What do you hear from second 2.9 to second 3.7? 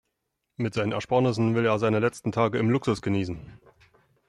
genießen.